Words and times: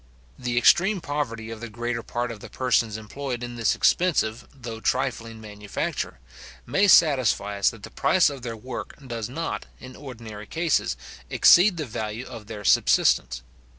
The 0.39 0.57
extreme 0.57 0.99
poverty 0.99 1.51
of 1.51 1.61
the 1.61 1.69
greater 1.69 2.01
part 2.01 2.31
of 2.31 2.39
the 2.39 2.49
persons 2.49 2.97
employed 2.97 3.43
in 3.43 3.55
this 3.55 3.75
expensive, 3.75 4.47
though 4.51 4.79
trifling 4.79 5.39
manufacture, 5.39 6.17
may 6.65 6.87
satisfy 6.87 7.59
us 7.59 7.69
that 7.69 7.83
the 7.83 7.91
price 7.91 8.27
of 8.27 8.41
their 8.41 8.57
work 8.57 8.95
does 9.05 9.29
not, 9.29 9.67
in 9.79 9.95
ordinary 9.95 10.47
cases, 10.47 10.97
exceed 11.29 11.77
the 11.77 11.85
value 11.85 12.25
of 12.25 12.47
their 12.47 12.63
subsistence. 12.65 13.43